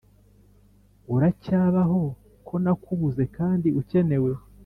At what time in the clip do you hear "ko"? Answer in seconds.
2.47-2.55